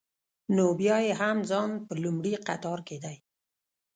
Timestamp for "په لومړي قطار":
1.87-2.79